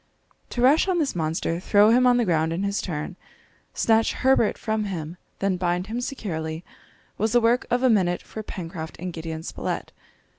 To 0.49 0.63
rush 0.63 0.87
on 0.87 0.97
this 0.97 1.15
monster, 1.15 1.59
throw 1.59 1.91
him 1.91 2.07
on 2.07 2.17
the 2.17 2.25
ground 2.25 2.51
in 2.51 2.63
his 2.63 2.81
turn, 2.81 3.17
snatch 3.75 4.13
Herbert 4.13 4.57
from 4.57 4.85
him, 4.85 5.17
then 5.37 5.57
bind 5.57 5.85
him 5.85 6.01
securely, 6.01 6.63
was 7.19 7.33
the 7.33 7.39
work 7.39 7.67
of 7.69 7.83
a 7.83 7.89
minute 7.91 8.23
for 8.23 8.41
Pencroft 8.41 8.95
and 8.97 9.13
Gideon 9.13 9.43
Spilett. 9.43 9.91